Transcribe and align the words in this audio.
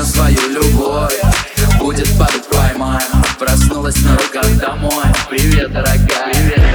помню 0.00 0.04
свою 0.04 0.48
любовь. 0.50 1.20
Будет 1.78 2.08
падать 2.18 2.46
поймаем 2.48 3.00
Проснулась 3.38 3.96
на 4.02 4.16
руках 4.16 4.46
домой. 4.58 5.04
Привет, 5.28 5.72
дорогая. 5.72 6.32
Привет. 6.32 6.69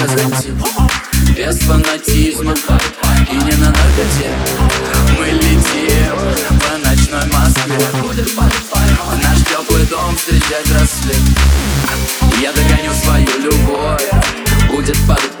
казантин 0.00 0.62
Без 1.36 1.58
фанатизма. 1.60 2.54
И 3.30 3.34
не 3.34 3.56
на 3.56 3.66
наркоте 3.66 4.30
Мы 5.18 5.26
летим 5.26 6.16
по 6.58 6.88
ночной 6.88 7.26
Москве. 7.32 7.78
Наш 9.22 9.38
теплый 9.38 9.86
дом 9.86 10.16
встречает 10.16 10.70
рассвет. 10.72 11.20
Я 12.40 12.52
догоню 12.52 12.92
свою 12.94 13.28
любовь. 13.40 14.10
Будет 14.70 14.96
падать 15.06 15.39